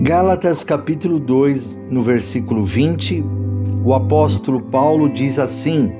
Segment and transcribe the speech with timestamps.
[0.00, 3.24] Gálatas capítulo 2, no versículo 20,
[3.82, 5.90] o apóstolo Paulo diz assim: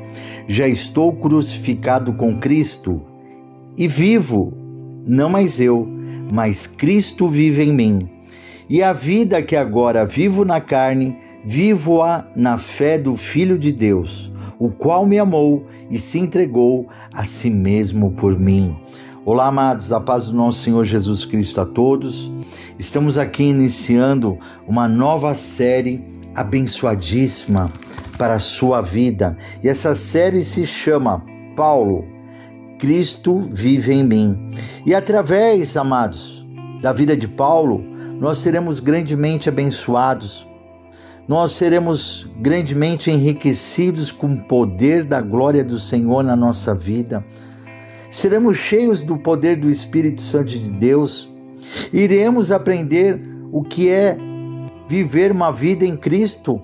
[0.47, 3.01] Já estou crucificado com Cristo
[3.75, 4.53] e vivo,
[5.07, 5.89] não mais eu,
[6.31, 8.09] mas Cristo vive em mim.
[8.69, 14.31] E a vida que agora vivo na carne, vivo-a na fé do Filho de Deus,
[14.59, 18.77] o qual me amou e se entregou a si mesmo por mim.
[19.29, 22.31] Olá, amados, a paz do nosso Senhor Jesus Cristo a todos.
[22.79, 27.73] Estamos aqui iniciando uma nova série abençoadíssima
[28.19, 29.37] para a sua vida.
[29.63, 31.25] E essa série se chama
[31.57, 32.05] Paulo,
[32.79, 34.51] Cristo vive em mim.
[34.85, 36.47] E através, amados,
[36.83, 37.83] da vida de Paulo,
[38.21, 40.47] nós seremos grandemente abençoados.
[41.27, 47.25] Nós seremos grandemente enriquecidos com o poder da glória do Senhor na nossa vida
[48.11, 51.31] seremos cheios do poder do Espírito Santo de Deus,
[51.93, 53.21] iremos aprender
[53.53, 54.17] o que é
[54.87, 56.61] viver uma vida em Cristo,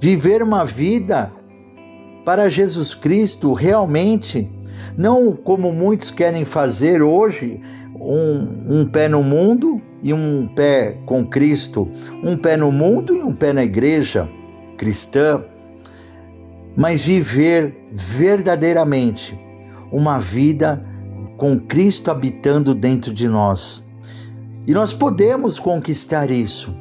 [0.00, 1.32] viver uma vida
[2.24, 4.50] para Jesus Cristo realmente,
[4.96, 7.60] não como muitos querem fazer hoje,
[7.94, 11.88] um, um pé no mundo e um pé com Cristo,
[12.22, 14.28] um pé no mundo e um pé na igreja
[14.76, 15.42] cristã,
[16.76, 19.38] mas viver verdadeiramente
[19.92, 20.84] uma vida
[21.42, 23.84] com Cristo habitando dentro de nós.
[24.64, 26.72] E nós podemos conquistar isso.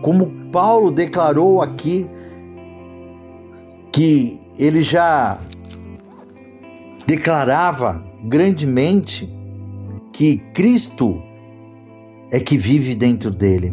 [0.00, 2.08] Como Paulo declarou aqui,
[3.92, 5.38] que ele já
[7.06, 9.30] declarava grandemente
[10.14, 11.22] que Cristo
[12.32, 13.70] é que vive dentro dele.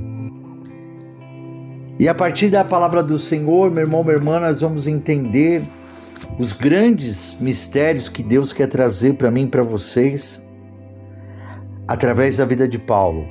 [1.98, 5.64] E a partir da palavra do Senhor, meu irmão, minha irmã, nós vamos entender
[6.40, 10.44] os grandes mistérios que Deus quer trazer para mim e para vocês
[11.88, 13.26] através da vida de Paulo.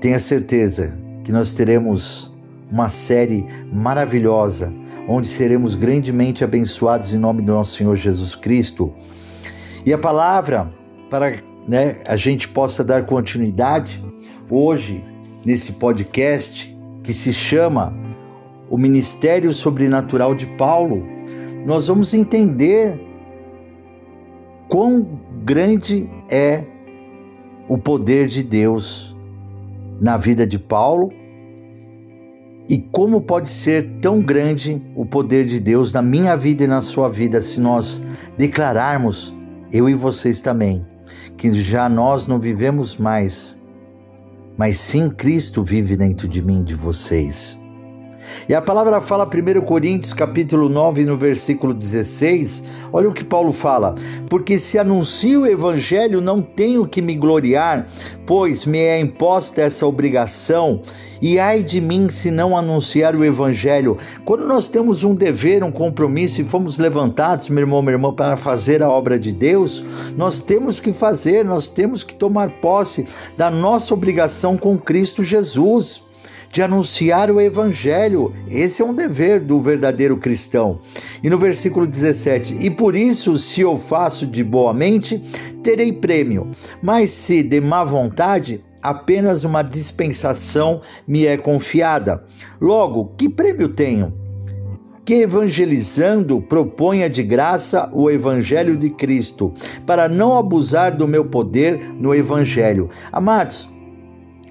[0.00, 2.34] Tenha certeza que nós teremos
[2.70, 4.72] uma série maravilhosa
[5.08, 8.92] onde seremos grandemente abençoados em nome do nosso Senhor Jesus Cristo.
[9.84, 10.70] E a palavra
[11.08, 11.36] para
[11.66, 14.04] né, a gente possa dar continuidade
[14.50, 15.02] hoje
[15.44, 17.94] nesse podcast que se chama
[18.68, 21.15] O Ministério Sobrenatural de Paulo
[21.66, 22.96] nós vamos entender
[24.68, 26.62] quão grande é
[27.68, 29.16] o poder de Deus
[30.00, 31.12] na vida de Paulo
[32.68, 36.80] e como pode ser tão grande o poder de Deus na minha vida e na
[36.80, 38.00] sua vida se nós
[38.38, 39.34] declararmos,
[39.72, 40.86] eu e vocês também,
[41.36, 43.60] que já nós não vivemos mais,
[44.56, 47.60] mas sim Cristo vive dentro de mim, de vocês.
[48.48, 52.62] E a palavra fala 1 Coríntios capítulo 9, no versículo 16,
[52.92, 53.96] olha o que Paulo fala:
[54.30, 57.88] Porque se anuncio o evangelho, não tenho que me gloriar,
[58.24, 60.80] pois me é imposta essa obrigação.
[61.20, 63.98] E ai de mim se não anunciar o evangelho.
[64.24, 68.36] Quando nós temos um dever, um compromisso e fomos levantados, meu irmão, minha irmã, para
[68.36, 69.84] fazer a obra de Deus,
[70.16, 73.06] nós temos que fazer, nós temos que tomar posse
[73.36, 76.05] da nossa obrigação com Cristo Jesus
[76.56, 78.32] de anunciar o evangelho.
[78.48, 80.80] Esse é um dever do verdadeiro cristão.
[81.22, 85.20] E no versículo 17: E por isso, se eu faço de boa mente,
[85.62, 86.50] terei prêmio,
[86.82, 92.24] mas se de má vontade, apenas uma dispensação me é confiada.
[92.58, 94.14] Logo, que prêmio tenho?
[95.04, 99.52] Que evangelizando proponha de graça o evangelho de Cristo,
[99.84, 102.88] para não abusar do meu poder no evangelho.
[103.12, 103.68] Amados,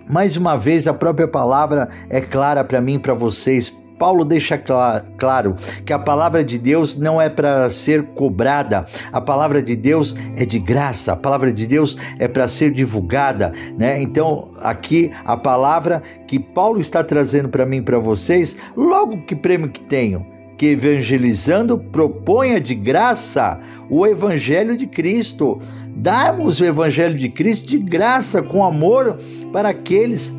[0.10, 3.74] mais uma vez, a própria palavra é clara para mim e para vocês.
[3.98, 5.56] Paulo deixa claro
[5.86, 10.46] que a palavra de Deus não é para ser cobrada, a palavra de Deus é
[10.46, 14.02] de graça, a palavra de Deus é para ser divulgada, né?
[14.02, 19.70] Então, aqui a palavra que Paulo está trazendo para mim para vocês, logo que prêmio
[19.70, 20.26] que tenho,
[20.58, 23.60] que evangelizando proponha de graça
[23.90, 25.60] o evangelho de Cristo
[25.96, 29.18] darmos o Evangelho de Cristo de graça, com amor
[29.52, 30.38] para aqueles.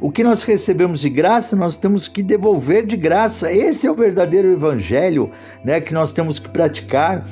[0.00, 3.52] O que nós recebemos de graça, nós temos que devolver de graça.
[3.52, 5.30] Esse é o verdadeiro Evangelho
[5.64, 7.24] né, que nós temos que praticar.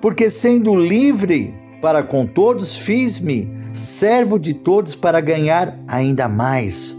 [0.00, 6.98] Porque sendo livre para com todos, fiz-me servo de todos para ganhar ainda mais.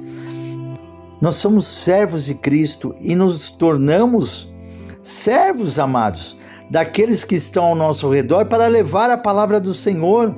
[1.21, 4.53] Nós somos servos de Cristo e nos tornamos
[5.01, 6.37] servos amados
[6.69, 10.35] daqueles que estão ao nosso redor para levar a palavra do Senhor.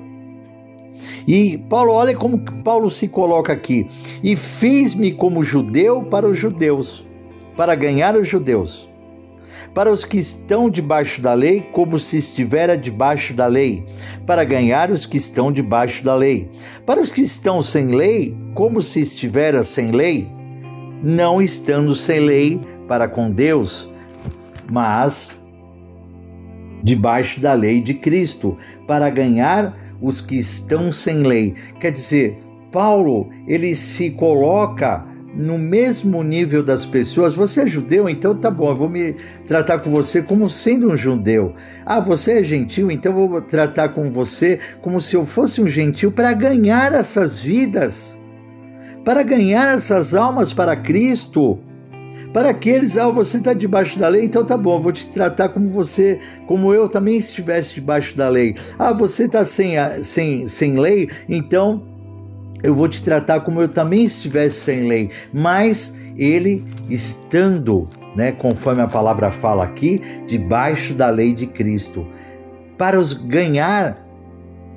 [1.27, 3.87] E Paulo, olha como Paulo se coloca aqui.
[4.23, 7.05] E fiz-me como judeu para os judeus,
[7.55, 8.89] para ganhar os judeus,
[9.73, 13.85] para os que estão debaixo da lei, como se estivera debaixo da lei,
[14.25, 16.49] para ganhar os que estão debaixo da lei.
[16.85, 20.27] Para os que estão sem lei, como se estivera sem lei,
[21.03, 23.89] não estando sem lei para com Deus,
[24.71, 25.36] mas
[26.83, 28.57] debaixo da lei de Cristo,
[28.87, 31.53] para ganhar os que estão sem lei.
[31.79, 32.37] Quer dizer,
[32.71, 35.05] Paulo, ele se coloca
[35.37, 37.35] no mesmo nível das pessoas.
[37.35, 39.15] Você é judeu, então tá bom, eu vou me
[39.45, 41.53] tratar com você como sendo um judeu.
[41.85, 45.67] Ah, você é gentil, então eu vou tratar com você como se eu fosse um
[45.67, 48.19] gentil para ganhar essas vidas,
[49.05, 51.59] para ganhar essas almas para Cristo.
[52.33, 55.69] Para aqueles, ah, você está debaixo da lei, então tá bom, vou te tratar como
[55.69, 58.55] você, como eu também estivesse debaixo da lei.
[58.77, 61.83] Ah, você está sem, sem, sem lei, então
[62.63, 68.81] eu vou te tratar como eu também estivesse sem lei, mas ele estando, né, conforme
[68.81, 72.05] a palavra fala aqui, debaixo da lei de Cristo,
[72.77, 74.05] para os ganhar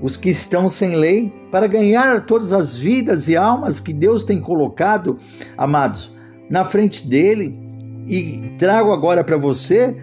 [0.01, 4.41] os que estão sem lei, para ganhar todas as vidas e almas que Deus tem
[4.41, 5.19] colocado,
[5.59, 6.13] amados,
[6.51, 7.57] na frente dele.
[8.07, 9.97] E trago agora para você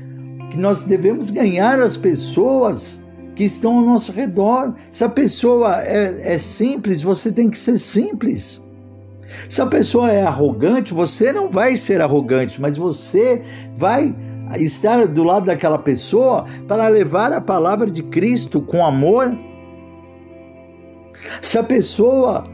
[0.49, 3.03] que nós devemos ganhar as pessoas
[3.35, 4.73] que estão ao nosso redor.
[4.89, 8.65] Se a pessoa é, é simples, você tem que ser simples.
[9.49, 13.41] Se a pessoa é arrogante, você não vai ser arrogante, mas você
[13.75, 14.15] vai
[14.55, 19.37] estar do lado daquela pessoa para levar a palavra de Cristo com amor.
[21.41, 22.45] Se a pessoa,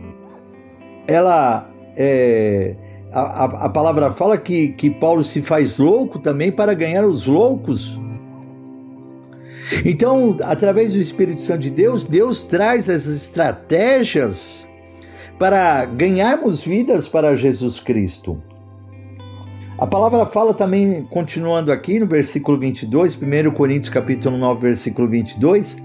[1.08, 2.76] ela é,
[3.14, 8.00] a, a, palavra fala que, que Paulo se faz louco também para ganhar os loucos.
[9.86, 14.68] Então, através do Espírito Santo de Deus, Deus traz as estratégias
[15.40, 18.42] para ganharmos vidas para Jesus Cristo.
[19.78, 25.78] A palavra fala também, continuando aqui no versículo 22, 1 Coríntios capítulo 9, versículo 22,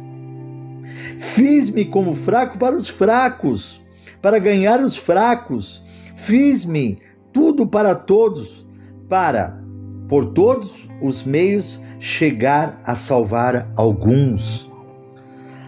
[1.19, 3.83] Fiz-me como fraco para os fracos,
[4.21, 5.83] para ganhar os fracos.
[6.17, 6.99] Fiz-me
[7.39, 8.67] tudo para todos,
[9.09, 9.63] para,
[10.09, 14.69] por todos os meios, chegar a salvar alguns.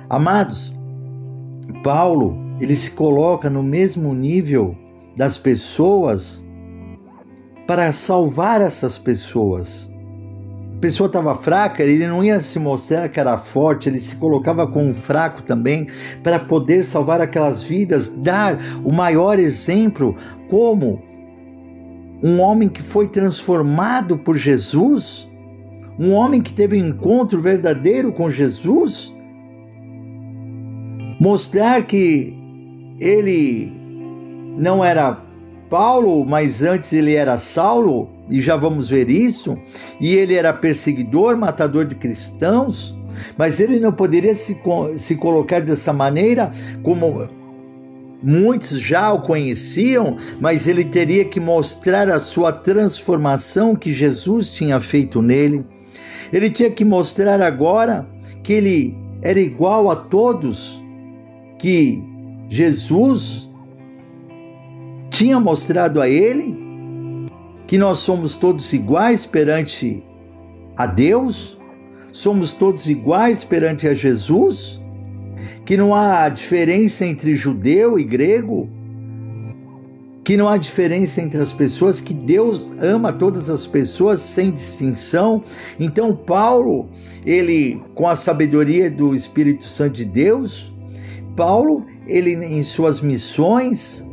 [0.09, 0.75] Amados,
[1.85, 4.77] Paulo, ele se coloca no mesmo nível
[5.17, 6.45] das pessoas
[7.69, 9.89] para salvar essas pessoas.
[10.77, 14.67] A pessoa estava fraca, ele não ia se mostrar que era forte, ele se colocava
[14.67, 15.87] como fraco também
[16.25, 20.17] para poder salvar aquelas vidas, dar o maior exemplo
[20.49, 21.10] como
[22.23, 25.31] um homem que foi transformado por Jesus
[26.01, 29.15] um homem que teve um encontro verdadeiro com Jesus,
[31.21, 32.35] mostrar que
[32.99, 33.71] ele
[34.57, 35.23] não era
[35.69, 39.59] Paulo, mas antes ele era Saulo, e já vamos ver isso,
[40.01, 42.99] e ele era perseguidor, matador de cristãos,
[43.37, 44.59] mas ele não poderia se,
[44.97, 46.51] se colocar dessa maneira
[46.83, 47.29] como
[48.23, 54.81] muitos já o conheciam, mas ele teria que mostrar a sua transformação que Jesus tinha
[54.81, 55.65] feito nele.
[56.33, 58.07] Ele tinha que mostrar agora
[58.43, 60.81] que ele era igual a todos,
[61.59, 62.03] que
[62.49, 63.49] Jesus
[65.11, 66.61] tinha mostrado a ele
[67.67, 70.03] que nós somos todos iguais perante
[70.77, 71.57] a Deus,
[72.11, 74.80] somos todos iguais perante a Jesus,
[75.71, 78.69] que não há diferença entre judeu e grego,
[80.25, 85.45] que não há diferença entre as pessoas, que Deus ama todas as pessoas sem distinção.
[85.79, 86.89] Então Paulo,
[87.25, 90.75] ele com a sabedoria do Espírito Santo de Deus,
[91.37, 94.05] Paulo, ele em suas missões,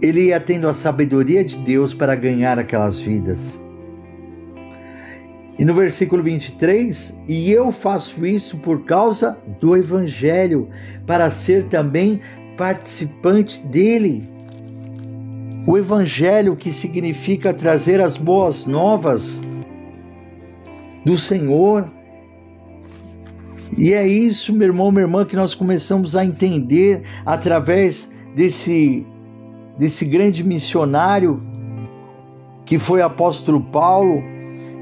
[0.00, 3.60] ele ia tendo a sabedoria de Deus para ganhar aquelas vidas.
[5.58, 10.68] E no versículo 23, e eu faço isso por causa do Evangelho,
[11.06, 12.20] para ser também
[12.58, 14.28] participante dele.
[15.66, 19.42] O Evangelho, que significa trazer as boas novas
[21.04, 21.88] do Senhor.
[23.76, 29.06] E é isso, meu irmão, minha irmã, que nós começamos a entender através desse,
[29.78, 31.42] desse grande missionário
[32.66, 34.22] que foi apóstolo Paulo,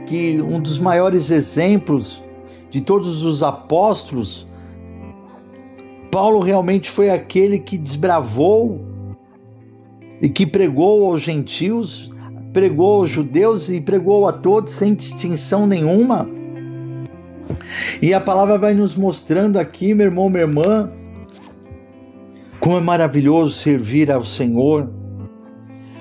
[0.06, 2.22] que um dos maiores exemplos
[2.70, 4.46] de todos os apóstolos
[6.14, 8.80] Paulo realmente foi aquele que desbravou
[10.22, 12.08] e que pregou aos gentios,
[12.52, 16.28] pregou aos judeus e pregou a todos sem distinção nenhuma.
[18.00, 20.88] E a palavra vai nos mostrando aqui, meu irmão, minha irmã,
[22.60, 24.88] como é maravilhoso servir ao Senhor,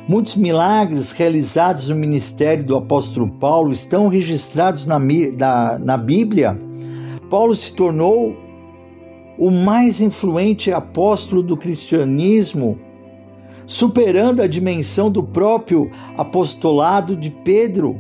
[0.05, 6.60] Muitos milagres realizados no ministério do apóstolo Paulo estão registrados na, na, na Bíblia.
[7.29, 8.36] Paulo se tornou
[9.38, 12.77] o mais influente apóstolo do cristianismo,
[13.65, 17.98] superando a dimensão do próprio apostolado de Pedro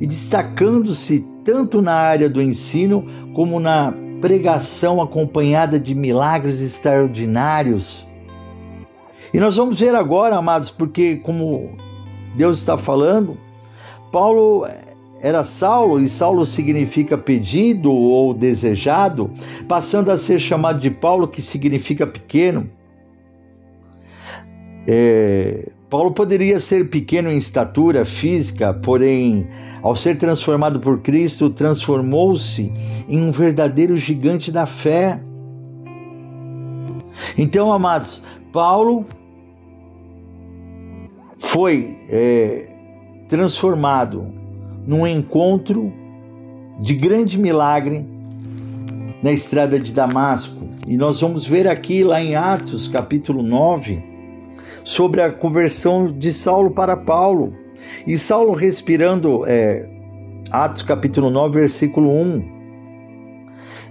[0.00, 8.07] e destacando-se tanto na área do ensino como na pregação acompanhada de milagres extraordinários.
[9.32, 11.76] E nós vamos ver agora, amados, porque como
[12.34, 13.36] Deus está falando,
[14.10, 14.66] Paulo
[15.20, 19.30] era Saulo e Saulo significa pedido ou desejado,
[19.66, 22.70] passando a ser chamado de Paulo, que significa pequeno.
[24.88, 29.46] É, Paulo poderia ser pequeno em estatura física, porém,
[29.82, 32.72] ao ser transformado por Cristo, transformou-se
[33.08, 35.20] em um verdadeiro gigante da fé.
[37.36, 39.04] Então, amados, Paulo
[41.38, 42.68] foi é,
[43.28, 44.26] transformado
[44.86, 45.92] num encontro
[46.80, 48.04] de grande milagre
[49.22, 50.66] na estrada de Damasco.
[50.86, 54.02] E nós vamos ver aqui lá em Atos, capítulo 9,
[54.84, 57.52] sobre a conversão de Saulo para Paulo.
[58.06, 59.88] E Saulo respirando, é,
[60.50, 62.57] Atos capítulo 9, versículo 1.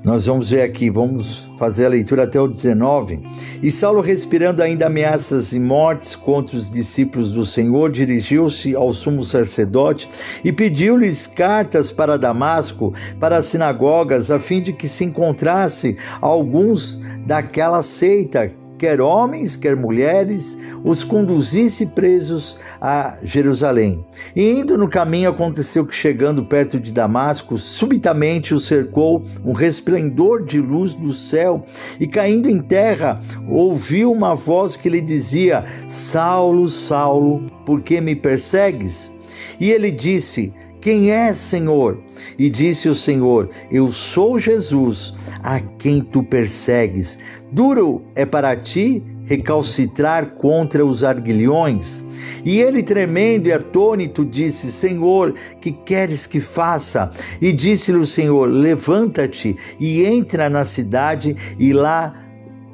[0.03, 3.19] Nós vamos ver aqui, vamos fazer a leitura até o 19.
[3.61, 9.25] E Saulo, respirando ainda ameaças e mortes contra os discípulos do Senhor, dirigiu-se ao sumo
[9.25, 10.09] sacerdote
[10.43, 17.01] e pediu-lhes cartas para Damasco, para as sinagogas, a fim de que se encontrasse alguns
[17.25, 24.05] daquela seita quer homens, quer mulheres, os conduzisse presos a Jerusalém.
[24.35, 30.45] E indo no caminho, aconteceu que, chegando perto de Damasco, subitamente o cercou um resplendor
[30.45, 31.65] de luz do céu,
[31.99, 38.15] e caindo em terra, ouviu uma voz que lhe dizia: Saulo, Saulo, por que me
[38.15, 39.13] persegues?
[39.59, 41.99] E ele disse: quem é, Senhor?
[42.37, 47.17] E disse o Senhor: Eu sou Jesus, a quem tu persegues.
[47.51, 52.03] Duro é para ti recalcitrar contra os arguilhões.
[52.45, 57.09] E ele, tremendo e atônito, disse: Senhor, que queres que faça?
[57.41, 62.15] E disse-lhe o Senhor: Levanta-te e entra na cidade, e lá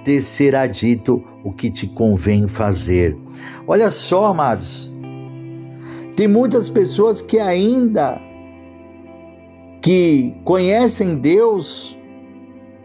[0.03, 3.17] te será dito o que te convém fazer.
[3.65, 4.92] Olha só, amados,
[6.15, 8.22] tem muitas pessoas que ainda
[9.82, 11.98] que conhecem Deus,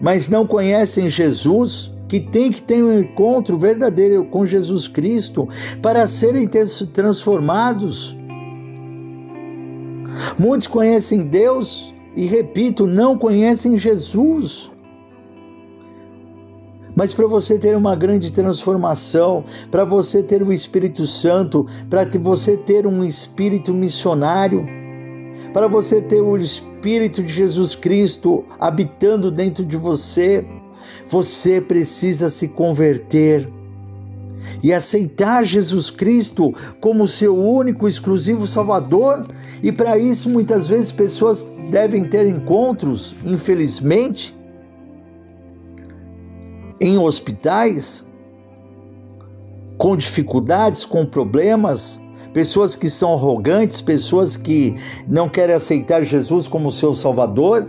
[0.01, 5.49] mas não conhecem Jesus, que tem que ter um encontro verdadeiro com Jesus Cristo
[5.81, 6.49] para serem
[6.93, 8.17] transformados.
[10.39, 14.71] Muitos conhecem Deus e, repito, não conhecem Jesus.
[16.99, 22.57] Mas para você ter uma grande transformação, para você ter o Espírito Santo, para você
[22.57, 24.67] ter um espírito missionário,
[25.53, 30.45] para você ter o Espírito de Jesus Cristo habitando dentro de você,
[31.09, 33.49] você precisa se converter
[34.61, 39.25] e aceitar Jesus Cristo como seu único exclusivo Salvador.
[39.63, 44.37] E para isso, muitas vezes, pessoas devem ter encontros, infelizmente,
[46.81, 48.07] em hospitais
[49.77, 52.01] com dificuldades, com problemas,
[52.33, 54.75] pessoas que são arrogantes, pessoas que
[55.07, 57.67] não querem aceitar Jesus como seu Salvador.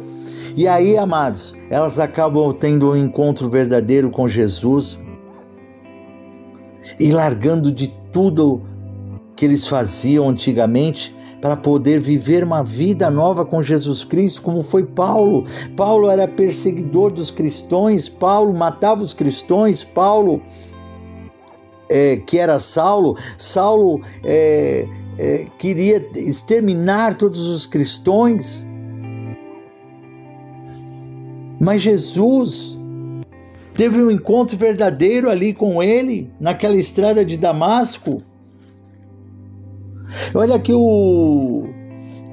[0.55, 4.99] E aí, amados, elas acabam tendo um encontro verdadeiro com Jesus
[6.99, 8.61] e largando de tudo
[9.35, 14.85] que eles faziam antigamente para poder viver uma vida nova com Jesus Cristo, como foi
[14.85, 15.45] Paulo.
[15.75, 20.41] Paulo era perseguidor dos cristãos, Paulo matava os cristãos, Paulo,
[21.89, 24.85] é, que era Saulo, Saulo é,
[25.17, 28.67] é, queria exterminar todos os cristãos.
[31.59, 32.79] Mas Jesus
[33.75, 38.21] teve um encontro verdadeiro ali com ele, naquela estrada de Damasco.
[40.33, 41.67] Olha aqui o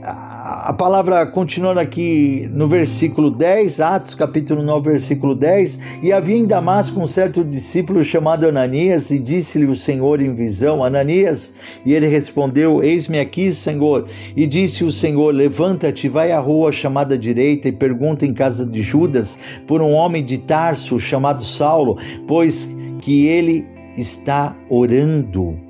[0.08, 6.46] a palavra continuando aqui no versículo 10, Atos capítulo 9, versículo 10, e havia em
[6.46, 11.52] Damasco um certo discípulo chamado Ananias, e disse-lhe o Senhor em visão, Ananias,
[11.84, 17.18] e ele respondeu, eis-me aqui, Senhor, e disse o Senhor, levanta-te, vai à rua chamada
[17.18, 22.68] direita, e pergunta em casa de Judas, por um homem de Tarso chamado Saulo, pois
[23.00, 23.66] que ele
[23.96, 25.65] está orando.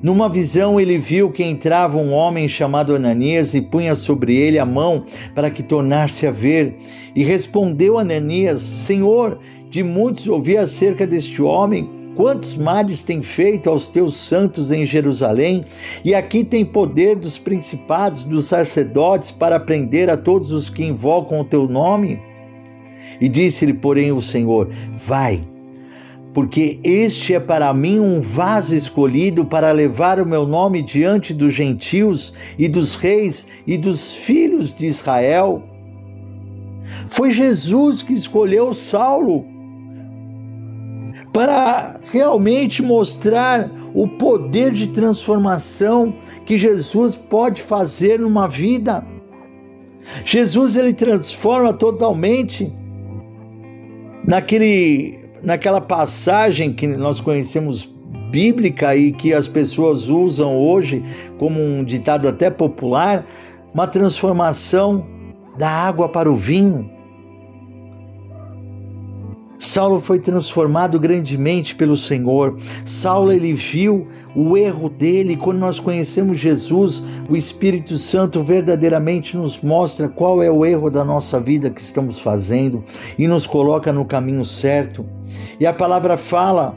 [0.00, 4.64] Numa visão, ele viu que entrava um homem chamado Ananias e punha sobre ele a
[4.64, 6.76] mão para que tornasse a ver.
[7.16, 13.88] E respondeu Ananias: Senhor, de muitos ouvi acerca deste homem, quantos males tem feito aos
[13.88, 15.64] teus santos em Jerusalém,
[16.04, 21.40] e aqui tem poder dos principados, dos sacerdotes, para prender a todos os que invocam
[21.40, 22.20] o teu nome?
[23.20, 25.42] E disse-lhe, porém, o Senhor: Vai,
[26.38, 31.52] porque este é para mim um vaso escolhido para levar o meu nome diante dos
[31.52, 35.60] gentios e dos reis e dos filhos de Israel.
[37.08, 39.44] Foi Jesus que escolheu Saulo
[41.32, 46.14] para realmente mostrar o poder de transformação
[46.46, 49.04] que Jesus pode fazer numa vida.
[50.24, 52.72] Jesus ele transforma totalmente
[54.24, 57.84] naquele naquela passagem que nós conhecemos
[58.30, 61.02] bíblica e que as pessoas usam hoje
[61.38, 63.26] como um ditado até popular,
[63.72, 65.06] uma transformação
[65.56, 66.98] da água para o vinho.
[69.58, 72.56] Saulo foi transformado grandemente pelo Senhor.
[72.84, 75.36] Saulo ele viu o erro dele.
[75.36, 81.04] Quando nós conhecemos Jesus, o Espírito Santo verdadeiramente nos mostra qual é o erro da
[81.04, 82.84] nossa vida que estamos fazendo
[83.18, 85.04] e nos coloca no caminho certo.
[85.60, 86.76] E a palavra fala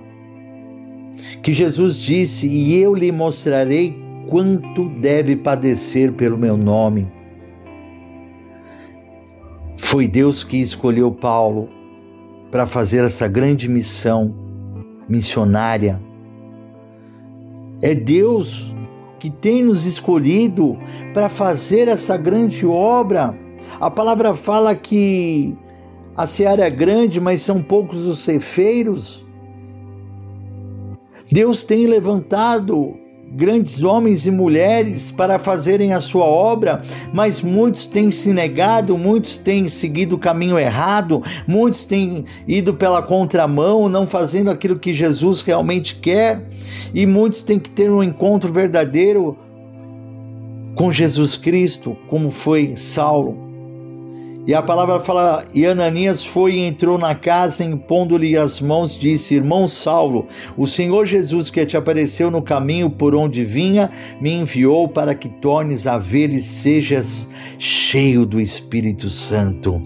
[1.42, 3.96] que Jesus disse: "E eu lhe mostrarei
[4.30, 7.08] quanto deve padecer pelo meu nome".
[9.78, 11.70] Foi Deus que escolheu Paulo
[12.50, 14.34] para fazer essa grande missão
[15.08, 16.00] missionária.
[17.82, 18.74] É Deus
[19.20, 20.78] que tem nos escolhido
[21.14, 23.38] para fazer essa grande obra.
[23.80, 25.56] A palavra fala que
[26.16, 29.26] a seara é grande, mas são poucos os cefeiros.
[31.32, 32.96] Deus tem levantado
[33.34, 36.82] grandes homens e mulheres para fazerem a sua obra,
[37.14, 43.02] mas muitos têm se negado, muitos têm seguido o caminho errado, muitos têm ido pela
[43.02, 46.44] contramão, não fazendo aquilo que Jesus realmente quer,
[46.94, 49.38] e muitos têm que ter um encontro verdadeiro
[50.76, 53.51] com Jesus Cristo, como foi Saulo.
[54.48, 59.36] E a palavra fala: E Ananias foi e entrou na casa, impondo-lhe as mãos, disse:
[59.36, 60.26] Irmão Saulo,
[60.58, 65.30] o Senhor Jesus que te apareceu no caminho por onde vinha, me enviou para que
[65.30, 69.82] tornes a ver e sejas cheio do Espírito Santo.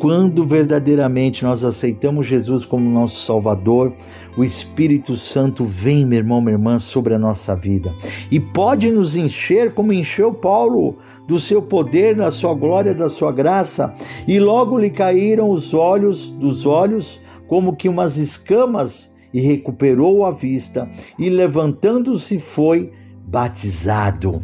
[0.00, 3.92] Quando verdadeiramente nós aceitamos Jesus como nosso Salvador,
[4.36, 7.92] o Espírito Santo vem, meu irmão, minha irmã, sobre a nossa vida.
[8.30, 13.32] E pode nos encher, como encheu Paulo, do seu poder, da sua glória, da sua
[13.32, 13.92] graça,
[14.26, 20.30] e logo lhe caíram os olhos dos olhos como que umas escamas e recuperou a
[20.30, 20.88] vista.
[21.18, 22.92] E levantando-se foi
[23.26, 24.40] batizado.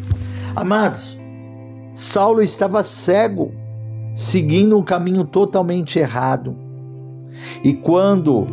[0.56, 1.18] Amados,
[1.94, 3.52] Saulo estava cego
[4.14, 6.56] seguindo um caminho totalmente errado.
[7.62, 8.46] E quando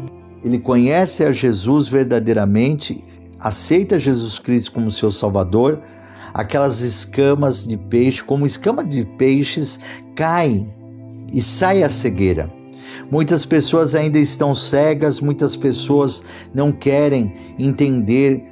[0.44, 3.04] ele conhece a Jesus verdadeiramente,
[3.40, 5.80] aceita Jesus Cristo como seu Salvador,
[6.34, 9.80] aquelas escamas de peixe, como escama de peixes,
[10.16, 10.68] caem
[11.32, 12.52] e sai a cegueira.
[13.12, 18.44] Muitas pessoas ainda estão cegas, muitas pessoas não querem entender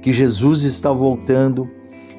[0.00, 1.68] que Jesus está voltando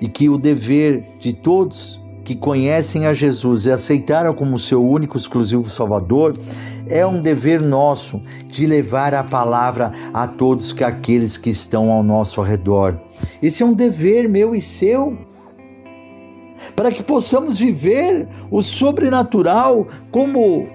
[0.02, 5.16] e que o dever de todos que conhecem a Jesus e aceitaram como seu único
[5.16, 6.36] exclusivo Salvador,
[6.88, 12.02] é um dever nosso de levar a palavra a todos que aqueles que estão ao
[12.02, 13.00] nosso redor.
[13.42, 15.16] Esse é um dever meu e seu.
[16.76, 20.68] Para que possamos viver o sobrenatural como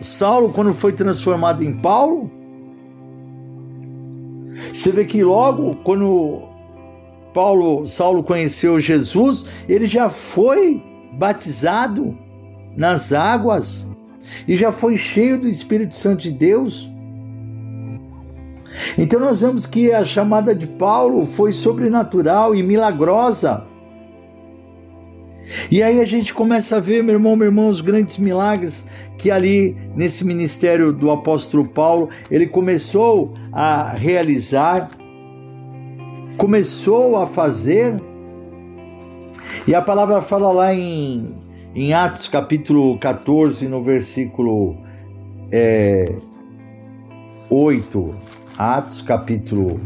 [0.00, 2.30] Saulo quando foi transformado em Paulo.
[4.72, 6.49] Você vê que logo quando
[7.32, 12.16] Paulo, Saulo conheceu Jesus, ele já foi batizado
[12.76, 13.88] nas águas
[14.46, 16.90] e já foi cheio do Espírito Santo de Deus.
[18.96, 23.64] Então nós vemos que a chamada de Paulo foi sobrenatural e milagrosa.
[25.68, 28.84] E aí a gente começa a ver, meu irmão, meu irmão, os grandes milagres
[29.18, 34.88] que ali nesse ministério do apóstolo Paulo, ele começou a realizar
[36.40, 37.94] começou a fazer.
[39.66, 41.34] E a palavra fala lá em,
[41.74, 44.74] em Atos capítulo 14, no versículo
[45.52, 46.14] é,
[47.50, 48.14] 8.
[48.56, 49.78] Atos capítulo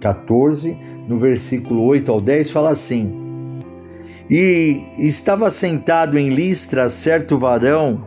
[0.00, 3.12] 14, no versículo 8 ao 10, fala assim:
[4.30, 8.06] E estava sentado em Listra certo varão,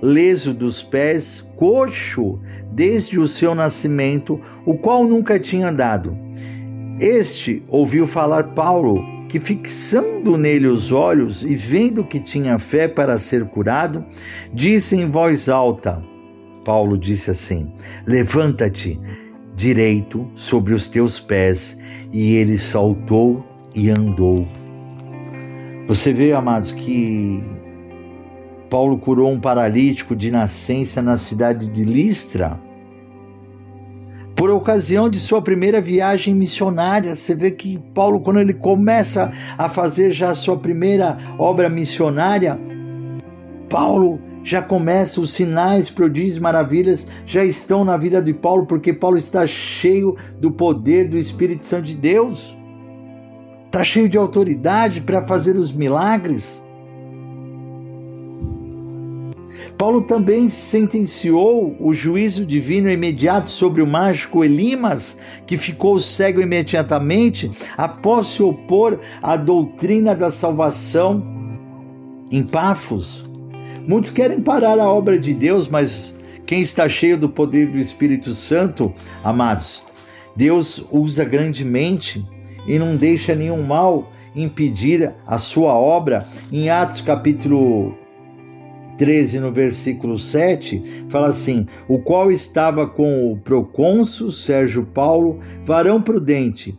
[0.00, 2.38] leso dos pés, coxo
[2.70, 6.16] desde o seu nascimento, o qual nunca tinha andado.
[7.00, 13.18] Este ouviu falar Paulo, que fixando nele os olhos e vendo que tinha fé para
[13.18, 14.04] ser curado,
[14.52, 16.02] disse em voz alta:
[16.62, 17.72] Paulo disse assim:
[18.06, 19.00] Levanta-te
[19.56, 21.78] direito sobre os teus pés.
[22.12, 23.42] E ele saltou
[23.74, 24.46] e andou.
[25.86, 27.42] Você vê, amados, que
[28.68, 32.60] Paulo curou um paralítico de nascença na cidade de Listra.
[34.40, 39.68] Por ocasião de sua primeira viagem missionária, você vê que Paulo, quando ele começa a
[39.68, 42.58] fazer já a sua primeira obra missionária,
[43.68, 49.18] Paulo já começa, os sinais, prodígios, maravilhas já estão na vida de Paulo, porque Paulo
[49.18, 52.56] está cheio do poder do Espírito Santo de Deus,
[53.66, 56.64] está cheio de autoridade para fazer os milagres.
[59.80, 65.16] Paulo também sentenciou o juízo divino imediato sobre o mágico Elimas,
[65.46, 71.24] que ficou cego imediatamente após se opor à doutrina da salvação
[72.30, 73.24] em Pafos.
[73.88, 76.14] Muitos querem parar a obra de Deus, mas
[76.44, 78.92] quem está cheio do poder do Espírito Santo,
[79.24, 79.82] amados,
[80.36, 82.22] Deus usa grandemente
[82.66, 86.26] e não deixa nenhum mal impedir a sua obra.
[86.52, 87.94] Em Atos capítulo
[89.00, 96.02] 13, no versículo 7, fala assim: O qual estava com o procônsul Sérgio Paulo, varão
[96.02, 96.78] prudente.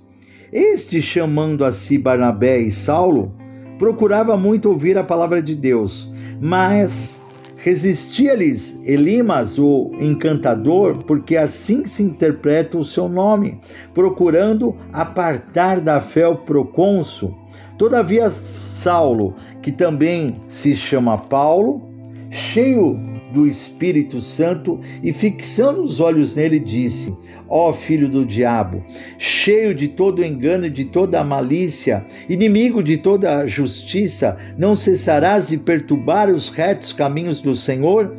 [0.53, 3.33] Este, chamando a si Barnabé e Saulo,
[3.79, 7.21] procurava muito ouvir a palavra de Deus mas
[7.55, 13.59] resistia-lhes Elimas, o encantador, porque assim se interpreta o seu nome,
[13.93, 17.37] procurando apartar da fé o procônsul.
[17.77, 18.33] Todavia,
[18.65, 21.90] Saulo, que também se chama Paulo,
[22.31, 22.97] cheio
[23.33, 27.15] do Espírito Santo e fixando os olhos nele, disse:
[27.47, 28.83] Ó oh, filho do diabo,
[29.17, 35.57] cheio de todo engano e de toda malícia, inimigo de toda justiça, não cessarás de
[35.57, 38.15] perturbar os retos caminhos do Senhor?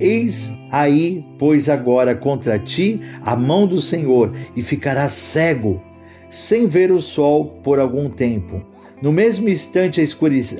[0.00, 5.80] Eis aí, pois agora contra ti a mão do Senhor, e ficarás cego,
[6.28, 8.73] sem ver o sol por algum tempo.
[9.04, 10.00] No mesmo instante,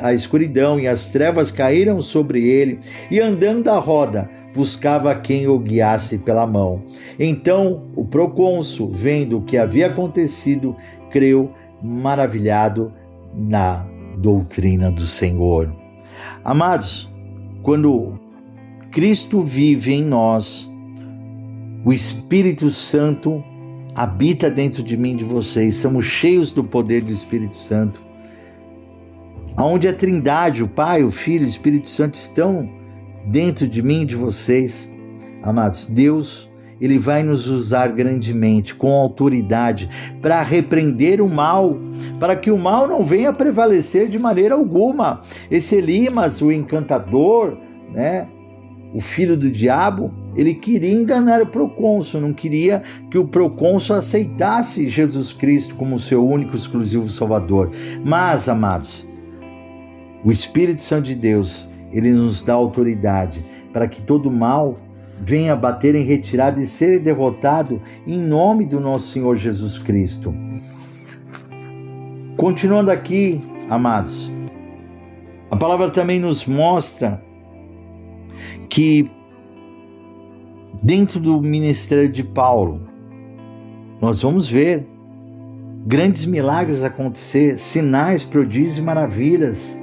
[0.02, 2.78] a escuridão e as trevas caíram sobre ele,
[3.11, 6.83] e andando à roda, buscava quem o guiasse pela mão.
[7.18, 10.76] Então o procônsul, vendo o que havia acontecido,
[11.11, 12.92] creu maravilhado
[13.35, 13.87] na
[14.18, 15.74] doutrina do Senhor.
[16.44, 17.11] Amados,
[17.62, 18.20] quando
[18.90, 20.70] Cristo vive em nós,
[21.83, 23.42] o Espírito Santo
[23.94, 28.12] habita dentro de mim, de vocês, somos cheios do poder do Espírito Santo
[29.57, 32.69] aonde a Trindade, o Pai, o Filho e o Espírito Santo estão
[33.27, 34.93] dentro de mim e de vocês.
[35.43, 36.49] Amados, Deus,
[36.81, 39.88] ele vai nos usar grandemente, com autoridade,
[40.21, 41.79] para repreender o mal,
[42.19, 45.21] para que o mal não venha prevalecer de maneira alguma.
[45.51, 47.57] Esse Elimas, o encantador,
[47.93, 48.27] né,
[48.93, 54.88] o filho do diabo, ele queria enganar o procônsul, não queria que o procônsul aceitasse
[54.88, 57.71] Jesus Cristo como seu único exclusivo Salvador.
[58.05, 59.05] Mas, amados,
[60.24, 64.76] o Espírito Santo de Deus, ele nos dá autoridade para que todo mal
[65.20, 70.34] venha bater em retirada e ser derrotado em nome do nosso Senhor Jesus Cristo.
[72.37, 74.32] Continuando aqui, amados,
[75.50, 77.22] a palavra também nos mostra
[78.68, 79.08] que
[80.82, 82.80] dentro do ministério de Paulo,
[84.00, 84.87] nós vamos ver
[85.87, 89.78] grandes milagres acontecer, sinais, prodígios e maravilhas.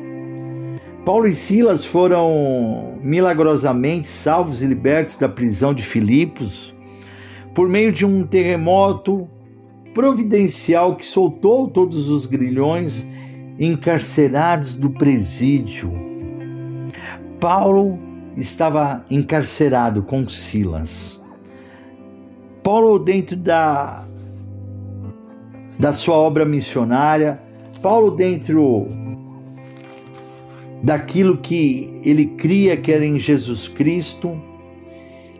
[1.05, 6.75] Paulo e Silas foram milagrosamente salvos e libertos da prisão de Filipos
[7.55, 9.27] por meio de um terremoto
[9.95, 13.05] providencial que soltou todos os grilhões
[13.59, 15.91] encarcerados do presídio.
[17.39, 17.97] Paulo
[18.37, 21.19] estava encarcerado com Silas.
[22.63, 24.05] Paulo, dentro da,
[25.79, 27.41] da sua obra missionária,
[27.81, 28.87] Paulo, dentro
[30.83, 34.39] daquilo que ele cria que era em Jesus Cristo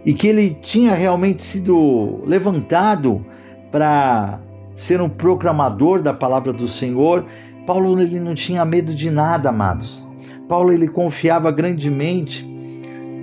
[0.06, 3.26] e que ele tinha realmente sido levantado
[3.72, 4.40] para
[4.76, 7.26] ser um proclamador da palavra do Senhor,
[7.66, 10.04] Paulo ele não tinha medo de nada, amados.
[10.48, 12.48] Paulo ele confiava grandemente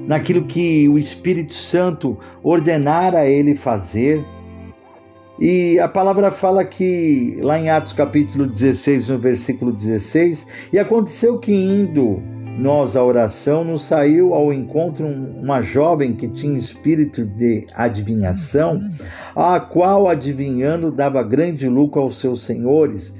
[0.06, 4.24] naquilo que o Espírito Santo ordenara a ele fazer
[5.40, 11.38] e a palavra fala que, lá em Atos capítulo 16, no versículo 16, e aconteceu
[11.38, 12.20] que indo
[12.58, 18.80] nós à oração, nos saiu ao encontro uma jovem que tinha espírito de adivinhação,
[19.36, 23.16] a qual, adivinhando, dava grande lucro aos seus senhores.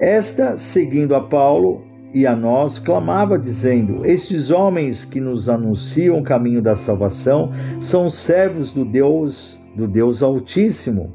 [0.00, 1.82] Esta, seguindo a Paulo
[2.14, 8.08] e a nós, clamava, dizendo: Estes homens que nos anunciam o caminho da salvação são
[8.08, 11.12] servos do Deus do Deus Altíssimo.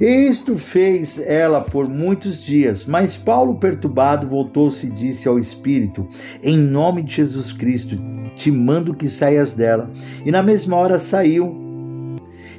[0.00, 2.84] E isto fez ela por muitos dias.
[2.84, 6.06] Mas Paulo, perturbado, voltou-se e disse ao Espírito:
[6.42, 7.98] Em nome de Jesus Cristo,
[8.34, 9.90] te mando que saias dela.
[10.24, 11.56] E na mesma hora saiu.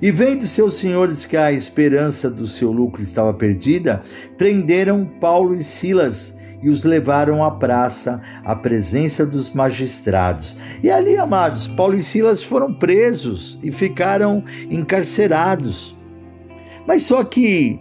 [0.02, 4.02] E vendo seus senhores que a esperança do seu lucro estava perdida,
[4.36, 10.56] prenderam Paulo e Silas e os levaram à praça, à presença dos magistrados.
[10.84, 15.98] E ali, amados, Paulo e Silas foram presos e ficaram encarcerados.
[16.88, 17.80] Mas só que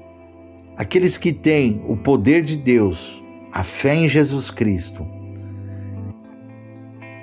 [0.76, 5.06] aqueles que têm o poder de Deus, a fé em Jesus Cristo,